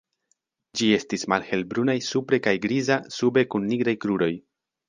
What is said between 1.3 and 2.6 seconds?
malhelbrunaj supre kaj